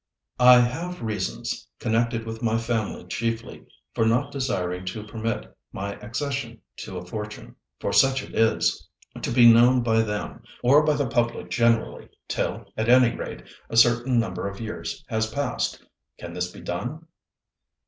[0.39, 6.59] "I have reasons, connected with my family chiefly, for not desiring to permit my accession
[6.77, 8.89] to a fortune, for such it is,
[9.21, 13.77] to be known by them, or by the public generally, till, at any rate, a
[13.77, 15.85] certain number of years has passed.
[16.17, 17.05] Can this be done?"